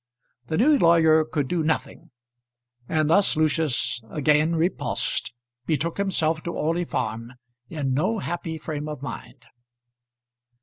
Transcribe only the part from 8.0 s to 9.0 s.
happy frame